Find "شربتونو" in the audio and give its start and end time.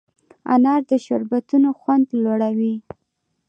1.05-1.69